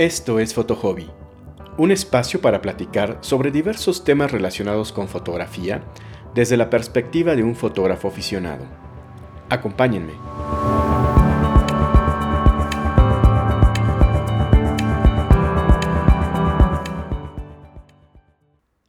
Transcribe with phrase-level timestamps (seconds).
[0.00, 1.10] Esto es Fotohobby,
[1.76, 5.84] un espacio para platicar sobre diversos temas relacionados con fotografía
[6.34, 8.64] desde la perspectiva de un fotógrafo aficionado.
[9.50, 10.14] Acompáñenme.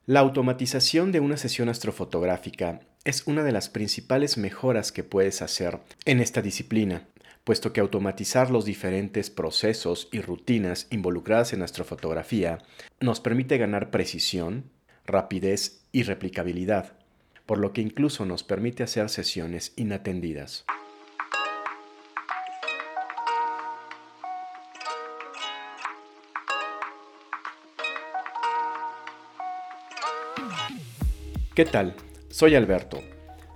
[0.05, 5.80] La automatización de una sesión astrofotográfica es una de las principales mejoras que puedes hacer
[6.05, 7.03] en esta disciplina,
[7.43, 12.59] puesto que automatizar los diferentes procesos y rutinas involucradas en astrofotografía
[12.99, 14.66] nos permite ganar precisión,
[15.05, 16.93] rapidez y replicabilidad,
[17.45, 20.66] por lo que incluso nos permite hacer sesiones inatendidas.
[31.55, 31.95] ¿Qué tal?
[32.30, 33.02] Soy Alberto.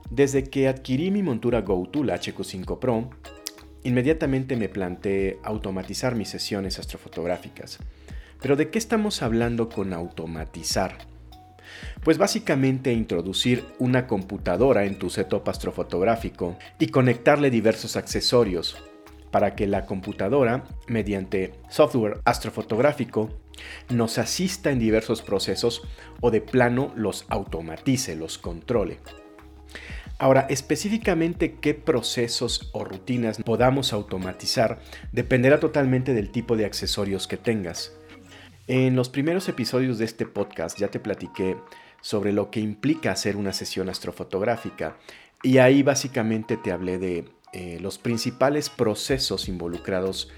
[0.09, 3.09] Desde que adquirí mi montura GoTool HQ5 Pro,
[3.85, 7.79] inmediatamente me planteé automatizar mis sesiones astrofotográficas.
[8.41, 10.97] Pero ¿de qué estamos hablando con automatizar?
[12.03, 18.77] Pues básicamente introducir una computadora en tu setup astrofotográfico y conectarle diversos accesorios
[19.31, 23.29] para que la computadora, mediante software astrofotográfico,
[23.89, 25.81] nos asista en diversos procesos
[26.21, 28.99] o de plano los automatice, los controle.
[30.17, 34.79] Ahora, específicamente qué procesos o rutinas podamos automatizar
[35.11, 37.91] dependerá totalmente del tipo de accesorios que tengas.
[38.67, 41.57] En los primeros episodios de este podcast ya te platiqué
[42.01, 44.97] sobre lo que implica hacer una sesión astrofotográfica
[45.43, 50.31] y ahí básicamente te hablé de eh, los principales procesos involucrados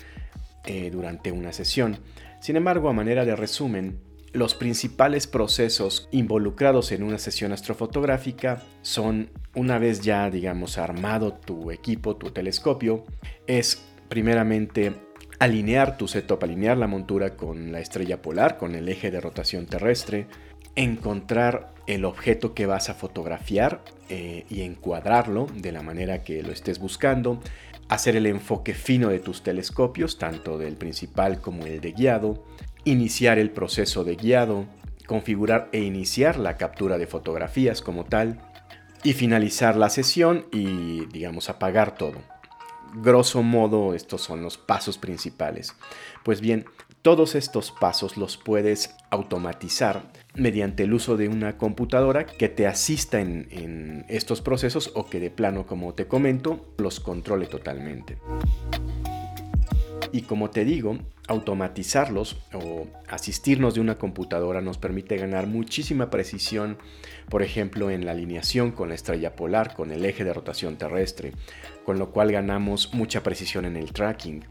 [0.66, 2.00] eh, durante una sesión.
[2.42, 4.00] Sin embargo, a manera de resumen,
[4.34, 11.72] los principales procesos involucrados en una sesión astrofotográfica son, una vez ya, digamos, armado tu
[11.72, 13.06] equipo, tu telescopio,
[13.48, 14.94] es primeramente
[15.40, 19.66] alinear tu setup, alinear la montura con la estrella polar, con el eje de rotación
[19.66, 20.28] terrestre,
[20.76, 26.52] encontrar el objeto que vas a fotografiar eh, y encuadrarlo de la manera que lo
[26.52, 27.42] estés buscando,
[27.90, 32.44] hacer el enfoque fino de tus telescopios, tanto del principal como el de guiado,
[32.88, 34.66] iniciar el proceso de guiado,
[35.06, 38.42] configurar e iniciar la captura de fotografías como tal,
[39.04, 42.18] y finalizar la sesión y, digamos, apagar todo.
[42.96, 45.76] Grosso modo, estos son los pasos principales.
[46.24, 46.66] Pues bien,
[47.02, 53.20] todos estos pasos los puedes automatizar mediante el uso de una computadora que te asista
[53.20, 58.18] en, estos procesos o que de plano, como te comento, los controle totalmente.
[60.12, 60.98] Y como te digo,
[61.28, 66.78] automatizarlos o asistirnos de una computadora nos permite ganar muchísima precisión,
[67.30, 71.34] por ejemplo, en la alineación con la estrella polar, con el eje de rotación terrestre,
[71.86, 74.46] con lo cual ganamos mucha precisión en el tracking.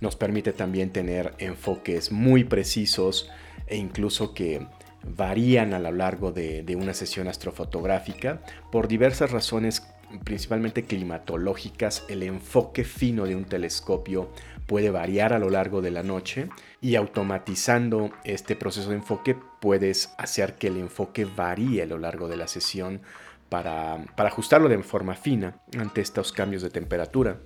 [0.00, 3.30] Nos permite también tener enfoques muy precisos
[3.66, 4.66] e incluso que
[5.04, 9.82] varían a lo largo de, una sesión astrofotográfica por diversas razones
[10.24, 14.30] principalmente climatológicas, el enfoque fino de un telescopio
[14.72, 16.48] puede variar a lo largo de la noche
[16.80, 22.26] y automatizando este proceso de enfoque puedes hacer que el enfoque varíe a lo largo
[22.26, 23.02] de la sesión
[23.50, 27.40] para, para ajustarlo de forma fina ante estos cambios de temperatura.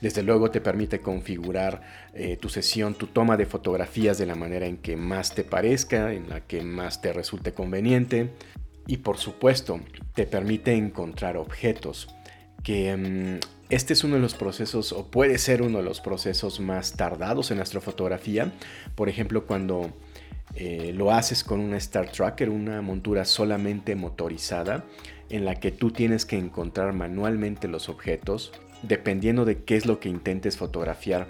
[0.00, 1.80] Desde luego te permite configurar
[2.12, 6.12] eh, tu sesión, tu toma de fotografías de la manera en que más te parezca,
[6.12, 8.30] en la que más te resulte conveniente.
[8.88, 9.78] Y por supuesto,
[10.16, 12.08] te permite encontrar objetos
[12.64, 16.60] que mm, este es uno de los procesos, o puede ser uno de los procesos
[16.60, 18.52] más tardados en astrofotografía.
[18.96, 19.92] Por ejemplo, cuando
[20.54, 24.84] eh, lo haces con una Star Tracker, una montura solamente motorizada,
[25.28, 30.00] en la que tú tienes que encontrar manualmente los objetos, dependiendo de qué es lo
[30.00, 31.28] que intentes fotografiar,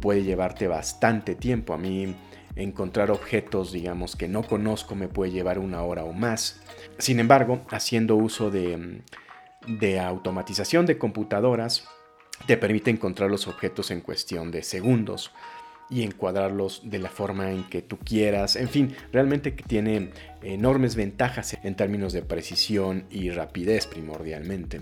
[0.00, 1.72] puede llevarte bastante tiempo.
[1.72, 2.16] A mí
[2.56, 6.60] encontrar objetos, digamos, que no conozco me puede llevar una hora o más.
[6.98, 9.02] Sin embargo, haciendo uso de,
[9.66, 11.88] de automatización de computadoras,
[12.46, 15.32] te permite encontrar los objetos en cuestión de segundos
[15.88, 18.56] y encuadrarlos de la forma en que tú quieras.
[18.56, 20.10] En fin, realmente tiene
[20.42, 24.80] enormes ventajas en términos de precisión y rapidez primordialmente.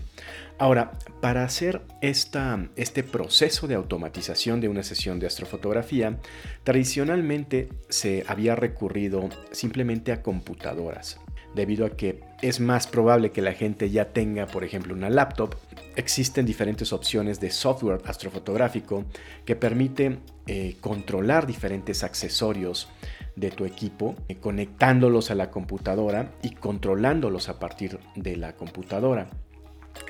[0.58, 6.18] Ahora, para hacer esta, este proceso de automatización de una sesión de astrofotografía,
[6.62, 11.20] tradicionalmente se había recurrido simplemente a computadoras
[11.54, 15.54] debido a que es más probable que la gente ya tenga, por ejemplo, una laptop.
[15.96, 19.04] Existen diferentes opciones de software astrofotográfico
[19.44, 22.88] que permite eh, controlar diferentes accesorios
[23.36, 29.28] de tu equipo, eh, conectándolos a la computadora y controlándolos a partir de la computadora.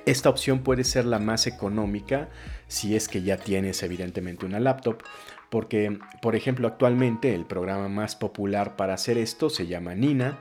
[0.07, 2.29] Esta opción puede ser la más económica
[2.69, 5.03] si es que ya tienes evidentemente una laptop,
[5.51, 10.41] porque, por ejemplo, actualmente el programa más popular para hacer esto se llama Nina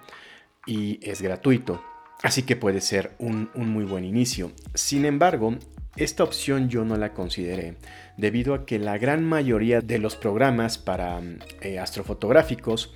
[0.66, 1.84] y es gratuito.
[2.22, 4.52] Así que puede ser un, muy buen inicio.
[4.74, 5.56] Sin embargo,
[5.98, 7.76] esta opción yo no la consideré,
[8.18, 11.22] debido a que la gran mayoría de los programas para
[11.62, 12.94] eh, astrofotográficos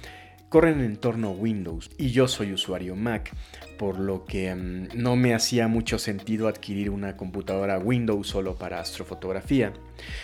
[0.49, 3.31] corren en entorno Windows y yo soy usuario Mac,
[3.77, 8.79] por lo que mm, no me hacía mucho sentido adquirir una computadora Windows solo para
[8.79, 9.73] astrofotografía.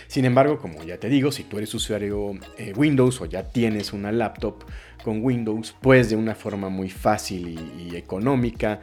[0.06, 3.92] Sin embargo, como ya te digo, si tú eres usuario eh, Windows o ya tienes
[3.92, 4.64] una laptop
[5.02, 8.80] con Windows, puedes de una forma muy fácil y, económica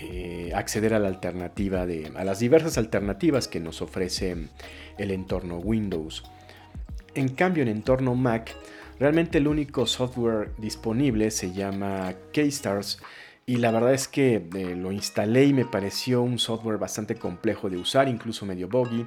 [0.00, 4.36] eh, acceder a la alternativa de, a las diversas alternativas que nos ofrece
[4.98, 6.24] el entorno Windows.
[7.14, 8.54] En cambio, en entorno Mac,
[9.04, 13.02] realmente el único software disponible se llama K-Stars
[13.44, 17.68] y la verdad es que eh, lo instalé y me pareció un software bastante complejo
[17.68, 19.04] de usar, incluso medio buggy.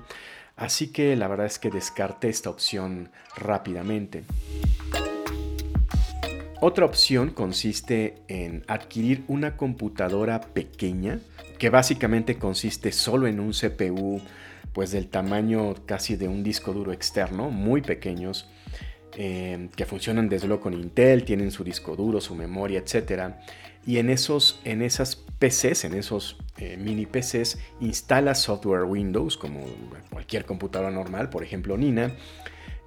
[0.56, 4.24] Así que la verdad es que descarté esta opción rápidamente.
[6.62, 11.22] Otra opción consiste en adquirir una computadora pequeña,
[11.58, 14.22] que básicamente consiste solo en un CPU
[14.74, 18.48] pues del tamaño casi de un disco duro externo, muy pequeños,
[19.16, 23.40] eh, que funcionan desde luego con Intel, tienen su disco duro, su memoria, etcétera
[23.88, 29.66] y en, esos, en esas PCs, en esos eh, mini PCs, instala software Windows como
[30.12, 32.14] cualquier computadora normal, por ejemplo Nina.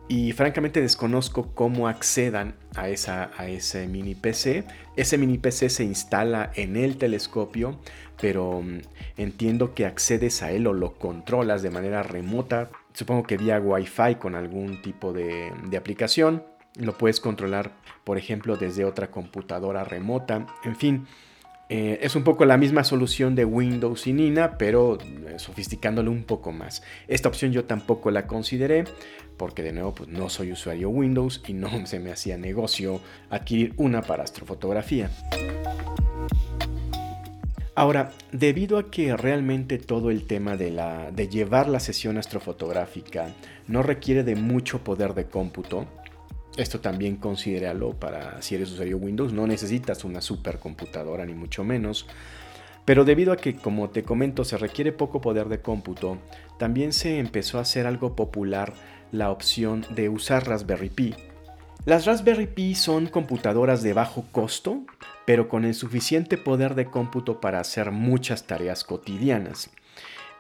[0.09, 4.65] Y francamente desconozco cómo accedan a, esa, a ese mini PC.
[4.97, 7.81] Ese mini PC se instala en el telescopio,
[8.21, 8.81] pero mm,
[9.17, 12.71] entiendo que accedes a él o lo controlas de manera remota.
[12.93, 16.45] Supongo que vía Wi-Fi con algún tipo de, aplicación.
[16.77, 17.73] Lo puedes controlar,
[18.05, 20.47] por ejemplo, desde otra computadora remota.
[20.65, 21.07] En fin,
[21.69, 26.25] eh, es un poco la misma solución de Windows y Nina, pero eh, sofisticándolo un
[26.25, 26.83] poco más.
[27.09, 28.85] Esta opción yo tampoco la consideré
[29.37, 33.01] porque de nuevo pues, no soy usuario Windows y no se me hacía negocio
[33.31, 35.11] adquirir una para astrofotografía.
[37.81, 43.35] Ahora, debido a que realmente todo el tema de, la, de llevar la sesión astrofotográfica
[43.69, 45.87] no requiere de mucho poder de cómputo,
[46.59, 52.07] esto también considéralo para si eres usuario Windows, no necesitas una supercomputadora ni mucho menos.
[52.85, 56.19] Pero debido a que, como te comento, se requiere poco poder de cómputo,
[56.59, 58.75] también se empezó a hacer algo popular
[59.11, 61.15] la opción de usar Raspberry Pi.
[61.87, 64.83] Las Raspberry Pi son computadoras de bajo costo,
[65.25, 69.71] pero con el suficiente poder de cómputo para hacer muchas tareas cotidianas.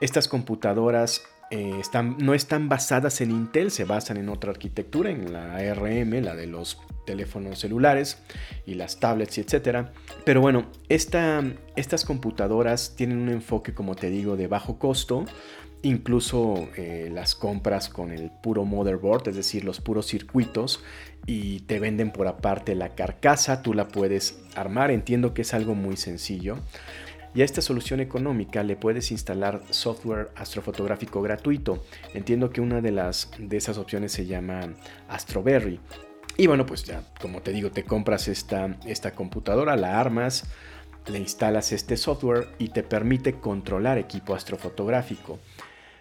[0.00, 1.81] Estas computadoras eh,
[2.19, 6.46] no están basadas en Intel, se basan en otra arquitectura, en la ARM, la de
[6.46, 8.19] los teléfonos celulares
[8.66, 9.88] y las tablets, etc.
[10.25, 15.25] Pero bueno, estas computadoras tienen un enfoque, como te digo, de bajo costo.
[15.82, 20.82] Incluso eh, las compras con el puro motherboard, es decir, los puros circuitos,
[21.26, 25.74] y te venden por aparte la carcasa, tú la puedes armar, entiendo que es algo
[25.74, 26.58] muy sencillo.
[27.34, 31.84] Y a esta solución económica le puedes instalar software astrofotográfico gratuito.
[32.12, 34.74] Entiendo que una de, las, de esas opciones se llama
[35.08, 35.78] Astroberry.
[36.36, 40.44] Y bueno, pues ya, como te digo, te compras esta, esta computadora, la armas,
[41.06, 45.38] le instalas este software y te permite controlar equipo astrofotográfico.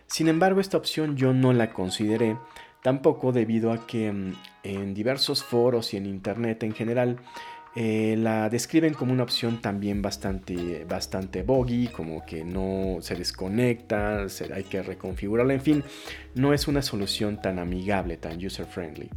[0.10, 2.36] Sin embargo, esta opción yo no la consideré,
[2.82, 7.18] tampoco debido a que mm, en diversos foros y en internet en general
[7.76, 14.26] eh, la describen como una opción también bastante, bastante buggy, como que no se desconecta,
[14.54, 15.84] hay que reconfigurarla, en fin,
[16.34, 19.10] no es una solución tan amigable, tan user friendly.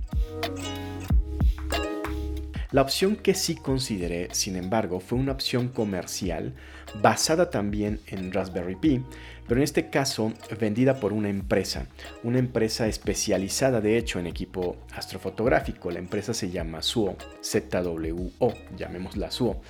[2.72, 6.54] La opción que sí consideré, sin embargo, fue una opción comercial
[7.02, 9.04] basada también en Raspberry Pi,
[9.46, 11.86] pero en este caso vendida por una empresa,
[12.22, 15.90] una empresa especializada de hecho en equipo astrofotográfico.
[15.90, 19.60] La empresa se llama SUO, ZWO, llamémosla SUO.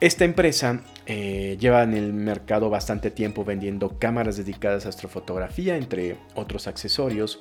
[0.00, 6.16] Esta empresa eh, lleva en el mercado bastante tiempo vendiendo cámaras dedicadas a astrofotografía, entre
[6.34, 7.40] otros accesorios,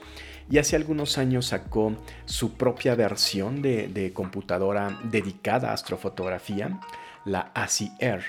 [0.49, 6.79] y hace algunos años sacó su propia versión de, computadora dedicada a astrofotografía,
[7.25, 8.23] la ASI Air.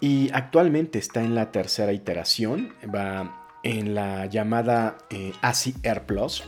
[0.00, 6.44] Y actualmente está en la tercera iteración, va en la llamada eh, ASI Air Plus.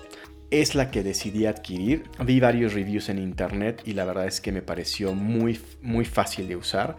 [0.50, 2.04] Es la que decidí adquirir.
[2.24, 6.48] Vi varios reviews en internet y la verdad es que me pareció muy, muy fácil
[6.48, 6.96] de usar.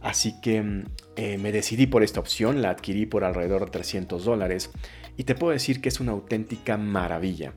[0.00, 0.84] Así que
[1.16, 4.70] eh, me decidí por esta opción, la adquirí por alrededor de 300 dólares
[5.16, 7.54] y te puedo decir que es una auténtica maravilla.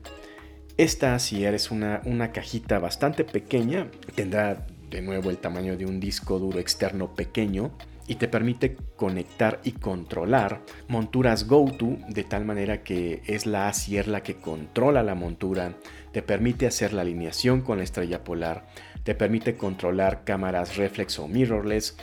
[0.76, 6.00] Esta, si eres una, una cajita bastante pequeña, tendrá de nuevo el tamaño de un
[6.00, 7.72] disco duro externo pequeño,
[8.08, 14.08] y te permite conectar y controlar monturas GoTo de tal manera que es la ASIER
[14.08, 15.74] la que controla la montura,
[16.12, 18.66] te permite hacer la alineación con la estrella polar,
[19.02, 21.96] te permite controlar cámaras reflex o mirrorless,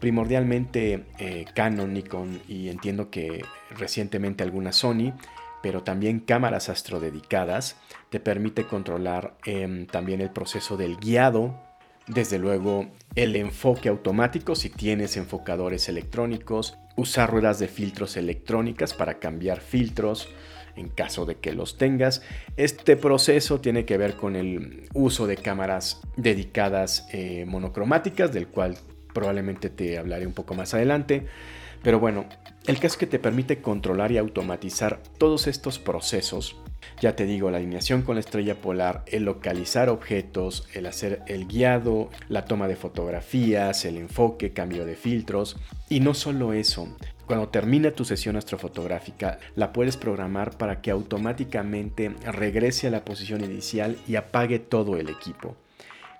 [0.00, 5.12] primordialmente eh, Canon, Nikon y entiendo que recientemente alguna Sony,
[5.62, 7.76] pero también cámaras astrodedicadas,
[8.08, 11.54] te permite controlar em, también el proceso del guiado
[12.10, 19.20] desde luego, el enfoque automático si tienes enfocadores electrónicos, usar ruedas de filtros electrónicas para
[19.20, 20.28] cambiar filtros
[20.74, 22.22] en caso de que los tengas.
[22.56, 28.76] Este proceso tiene que ver con el uso de cámaras dedicadas eh, monocromáticas, del cual
[29.12, 31.26] probablemente te hablaré un poco más adelante.
[31.82, 32.26] Pero bueno,
[32.66, 36.56] el caso que te permite controlar y automatizar todos estos procesos
[37.00, 41.46] ya te digo, la alineación con la estrella polar, el localizar objetos, el hacer el
[41.46, 45.56] guiado, la toma de fotografías, el enfoque, cambio de filtros.
[45.88, 46.94] Y no solo eso,
[47.26, 53.44] cuando termina tu sesión astrofotográfica, la puedes programar para que automáticamente regrese a la posición
[53.44, 55.56] inicial y apague todo el equipo.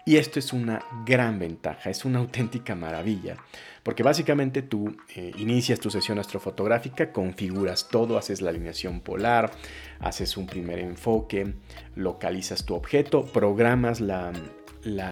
[0.04, 3.36] Y esto es una gran ventaja, es una auténtica maravilla,
[3.82, 9.50] porque básicamente tú eh, inicias tu sesión astrofotográfica, configuras todo, haces la alineación polar,
[9.98, 11.54] haces un primer enfoque,
[11.96, 14.32] localizas tu objeto, programas la,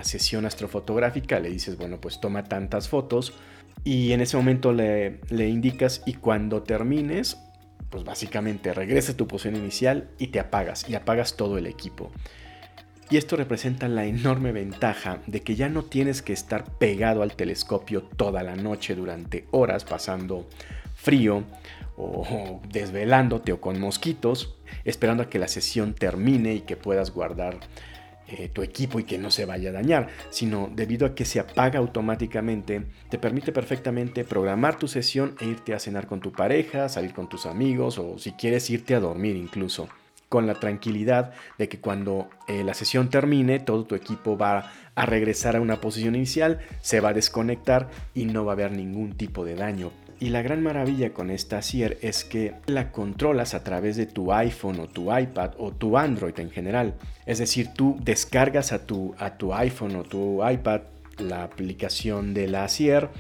[0.03, 3.35] sesión astrofotográfica, le dices, bueno, pues toma tantas fotos
[3.85, 7.37] y en ese momento le, le indicas y cuando termines,
[7.91, 12.11] pues básicamente regresa a tu posición inicial y te apagas y apagas todo el equipo.
[13.11, 17.37] Y esto representa la enorme ventaja de que ya no tienes que estar pegado al
[17.37, 20.47] telescopio toda la noche durante horas pasando
[20.95, 21.45] frío
[21.97, 27.59] o desvelándote o con mosquitos, esperando a que la sesión termine y que puedas guardar
[28.29, 31.41] eh, tu equipo y que no se vaya a dañar, sino debido a que se
[31.41, 36.91] apaga automáticamente, te permite perfectamente programar tu sesión e irte a cenar con tu pareja,
[36.91, 39.89] salir con tus amigos o si quieres irte a dormir incluso
[40.29, 45.07] con la tranquilidad de que cuando eh, la sesión termine, todo tu equipo va a
[45.07, 49.17] regresar a una posición inicial, se va a desconectar y no va a haber ningún
[49.17, 49.91] tipo de daño.
[50.21, 54.33] Y la gran maravilla con esta SIER es que la controlas a través de tu
[54.33, 56.95] iPhone o tu iPad o tu Android en general.
[57.25, 60.81] Es decir, tú descargas a tu, a tu iPhone o tu iPad
[61.19, 63.11] la aplicación de la SIER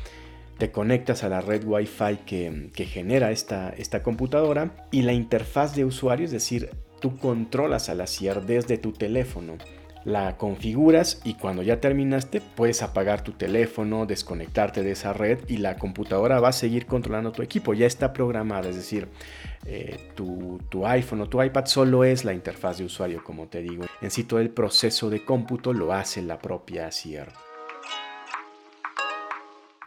[0.58, 5.76] te conectas a la red Wi-Fi que, que genera esta, esta, computadora y la interfaz
[5.76, 6.70] de usuario, es decir,
[7.00, 9.56] tú controlas a la SIER desde tu teléfono.
[10.04, 15.58] La configuras y cuando ya terminaste puedes apagar tu teléfono, desconectarte de esa red y
[15.58, 17.74] la computadora va a seguir controlando tu equipo.
[17.74, 19.08] Ya está programada, es decir,
[19.66, 23.84] eh, tu, iPhone o tu iPad solo es la interfaz de usuario, como te digo.
[24.00, 27.28] En sí todo el proceso de cómputo lo hace la propia SIER.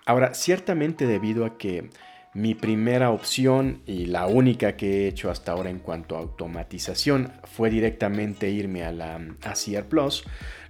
[0.06, 1.90] Ahora, ciertamente debido a que
[2.34, 7.34] mi primera opción y la única que he hecho hasta ahora en cuanto a automatización
[7.44, 10.24] fue directamente irme a la a Plus.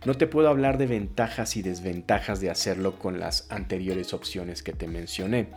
[0.03, 4.73] No te puedo hablar de ventajas y desventajas de hacerlo con las anteriores opciones que
[4.73, 5.49] te mencioné.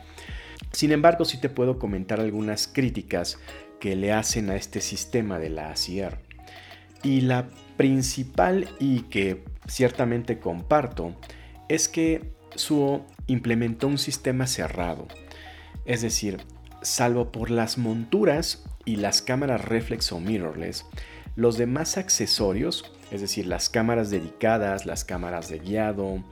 [0.73, 3.39] Sin embargo, sí te puedo comentar algunas críticas
[3.81, 6.19] que le hacen a este sistema de la ACR.
[7.03, 11.17] Y la principal y que ciertamente comparto
[11.71, 15.09] es que Suo implementó un sistema cerrado
[15.85, 16.39] es decir,
[16.83, 20.87] salvo por las monturas y las cámaras reflex o mirrorless,
[21.37, 26.23] los demás accesorios, es decir, las cámaras dedicadas, las cámaras de guiado,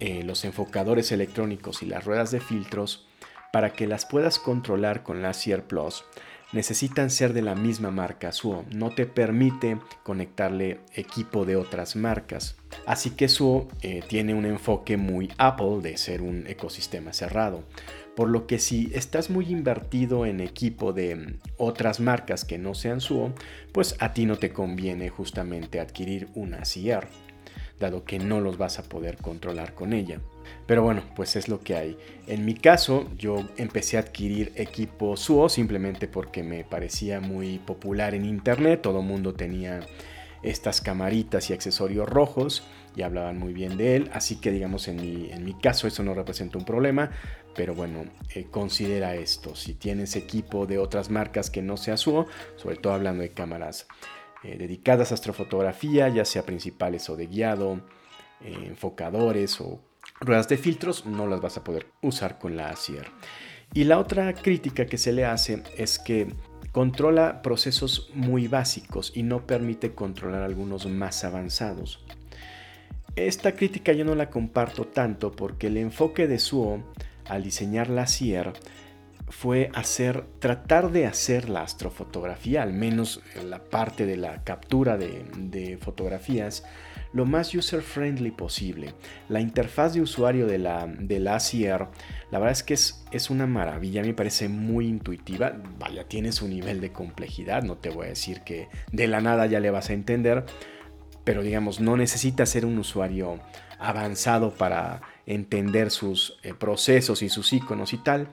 [0.00, 3.06] eh, los enfocadores electrónicos y las ruedas de filtros,
[3.52, 6.04] para que las puedas controlar con la Sierra Plus,
[6.52, 12.56] necesitan ser de la misma marca Suo, no te permite conectarle equipo de otras marcas.
[12.86, 17.64] Así que Suo eh, tiene un enfoque muy Apple de ser un ecosistema cerrado.
[18.14, 22.74] Por lo que si estás muy invertido en equipo de mm, otras marcas que no
[22.74, 23.32] sean Suo,
[23.72, 27.06] pues a ti no te conviene justamente adquirir una CR,
[27.80, 30.20] dado que no los vas a poder controlar con ella.
[30.66, 31.96] Pero bueno, pues es lo que hay.
[32.26, 38.14] En mi caso, yo empecé a adquirir equipo Suo simplemente porque me parecía muy popular
[38.14, 39.80] en internet, todo mundo tenía
[40.42, 42.64] estas camaritas y accesorios rojos
[42.96, 46.02] y hablaban muy bien de él, así que digamos en mi, en mi caso eso
[46.02, 47.10] no representa un problema,
[47.54, 48.04] pero bueno,
[48.34, 52.94] eh, considera esto, si tienes equipo de otras marcas que no sea Suo, sobre todo
[52.94, 53.86] hablando de cámaras
[54.44, 57.80] eh, dedicadas a astrofotografía, ya sea principales o de guiado,
[58.40, 59.80] eh, enfocadores o
[60.20, 63.06] ruedas de filtros, no las vas a poder usar con la ASIER.
[63.72, 66.28] Y la otra crítica que se le hace es que
[66.72, 72.04] controla procesos muy básicos y no permite controlar algunos más avanzados.
[73.14, 76.82] Esta crítica yo no la comparto tanto porque el enfoque de Suo
[77.28, 78.52] al diseñar la Sierra
[79.32, 85.78] fue hacer, tratar de hacer la astrofotografía, al menos la parte de la captura de,
[85.80, 86.64] fotografías,
[87.14, 88.94] lo más user-friendly posible.
[89.28, 91.38] La interfaz de usuario de la, de la
[92.30, 95.54] la verdad es que es, es una maravilla, me parece muy intuitiva.
[95.78, 99.46] Vaya, tiene su nivel de complejidad, no te voy a decir que de la nada
[99.46, 100.44] ya le vas a entender,
[101.24, 103.40] pero digamos, no necesita ser un usuario
[103.78, 108.28] avanzado para entender sus eh, procesos y sus iconos y tal.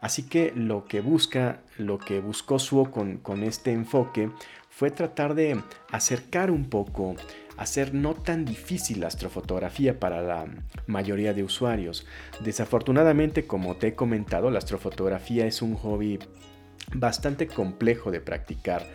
[0.00, 4.30] Así que lo que busca, lo que buscó Suo con, con este enfoque
[4.70, 7.14] fue tratar de acercar un poco,
[7.58, 10.46] hacer no tan difícil la astrofotografía para la
[10.86, 12.06] mayoría de usuarios.
[12.42, 16.18] Desafortunadamente, como te he comentado, la astrofotografía es un hobby
[16.94, 18.86] bastante complejo de practicar.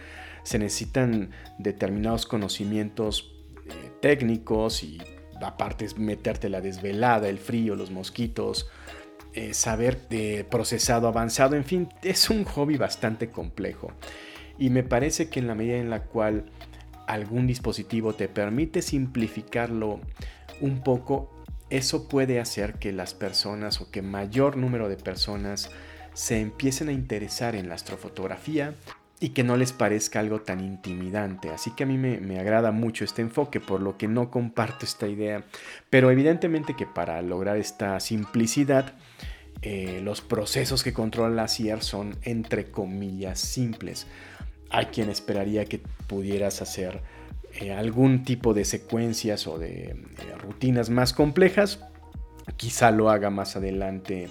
[0.44, 3.32] Se necesitan determinados conocimientos
[3.68, 5.00] eh, técnicos y
[5.42, 8.70] aparte es meterte la desvelada, el frío, los mosquitos,
[9.34, 13.92] eh, saber de procesado avanzado, en fin, es un hobby bastante complejo.
[14.58, 16.46] Y me parece que en la medida en la cual
[17.08, 20.00] algún dispositivo te permite simplificarlo
[20.62, 21.32] un poco,
[21.70, 25.72] eso puede hacer que las personas o que mayor número de personas
[26.13, 28.75] se empiecen a interesar en la astrofotografía
[29.25, 31.50] y que no les parezca algo tan intimidante.
[31.50, 35.08] Así que a mí me, agrada mucho este enfoque, por lo que no comparto esta
[35.08, 35.44] idea.
[35.89, 38.94] Pero evidentemente que para lograr esta simplicidad,
[39.63, 44.05] eh, los procesos que controla la CIER son entre comillas simples.
[44.70, 47.01] Hay quien esperaría que pudieras hacer
[47.60, 49.96] eh, algún tipo de secuencias o de eh,
[50.38, 51.79] rutinas más complejas.
[52.58, 54.29] Quizá lo haga más adelante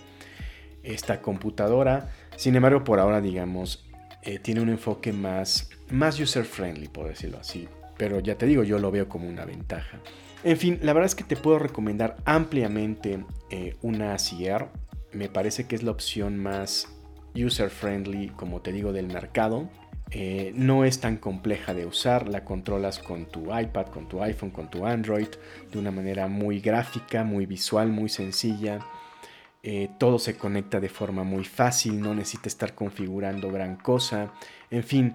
[0.85, 2.13] esta computadora.
[2.37, 3.84] Sin embargo, por ahora, digamos,
[4.25, 7.69] eh, tiene un enfoque más, más user-friendly, por decirlo así.
[7.97, 10.01] Pero ya te digo, yo lo veo como una ventaja.
[10.43, 14.67] En fin, la verdad es que te puedo recomendar ampliamente eh, una CR.
[15.13, 16.89] Me parece que es la opción más
[17.35, 19.69] user-friendly, como te digo, del mercado.
[20.11, 24.51] Eh, no es tan compleja de usar, la controlas con tu iPad, con tu iPhone,
[24.51, 25.29] con tu Android,
[25.73, 28.81] de una manera muy gráfica, muy visual, muy sencilla.
[29.67, 34.35] Eh, todo se conecta de forma muy fácil, no necesita estar configurando gran cosa,
[34.71, 35.15] en fin,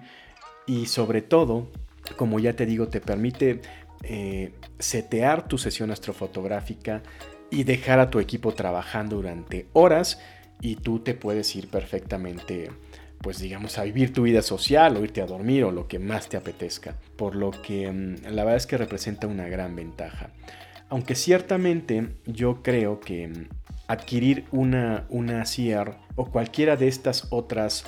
[0.66, 1.70] y sobre todo,
[2.16, 3.60] como ya te digo, te permite
[4.02, 7.04] eh, setear tu sesión astrofotográfica
[7.48, 10.20] y dejar a tu equipo trabajando durante horas
[10.60, 12.70] y tú te puedes ir perfectamente
[13.20, 16.28] pues digamos a vivir tu vida social o irte a dormir o lo que más
[16.28, 20.30] te apetezca por lo que mm, la verdad es que representa una gran ventaja.
[20.88, 23.59] Aunque ciertamente yo creo que mm,
[23.90, 25.42] adquirir una, una
[26.14, 27.84] o cualquiera de estas otras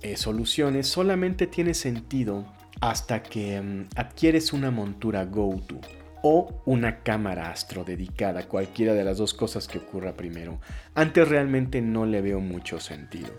[0.00, 2.46] eh, soluciones solamente tiene sentido
[2.80, 5.80] hasta que mm, adquieres una montura GoTo
[6.22, 10.60] o una cámara astro dedicada, cualquiera de las dos cosas que ocurra primero.
[10.94, 13.30] Antes realmente no le veo mucho sentido.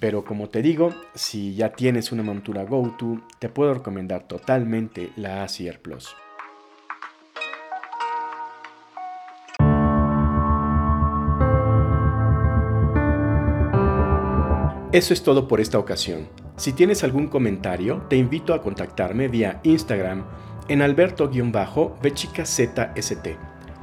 [0.00, 5.42] Pero como te digo, si ya tienes una montura GoTo, te puedo recomendar totalmente la
[5.42, 6.16] ACR Plus.
[14.94, 16.28] Eso es todo por esta ocasión.
[16.56, 20.24] Si tienes algún comentario, te invito a contactarme vía Instagram
[20.68, 22.78] en alberto-bechicazst.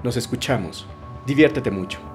[0.06, 0.88] Nos escuchamos.
[1.28, 2.11] Diviértete mucho.